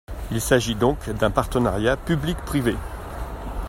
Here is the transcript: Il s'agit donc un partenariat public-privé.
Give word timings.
Il 0.31 0.41
s'agit 0.41 0.73
donc 0.73 0.97
un 1.21 1.29
partenariat 1.29 1.95
public-privé. 1.95 2.75